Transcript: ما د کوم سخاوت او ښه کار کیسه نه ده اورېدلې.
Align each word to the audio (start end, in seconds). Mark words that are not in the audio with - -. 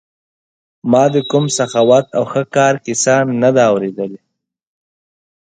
ما 0.91 1.03
د 1.13 1.15
کوم 1.31 1.45
سخاوت 1.57 2.05
او 2.17 2.23
ښه 2.31 2.43
کار 2.55 2.73
کیسه 2.85 3.15
نه 3.41 3.49
ده 3.55 3.63
اورېدلې. 3.71 4.21